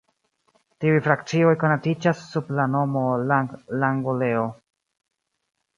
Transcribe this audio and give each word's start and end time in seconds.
Tiuj 0.85 1.01
frakcioj 1.07 1.51
konatiĝas 1.65 2.25
sub 2.31 2.49
la 2.61 2.67
nomo 2.77 3.05
Ilang-Ilangoleo. 3.27 4.53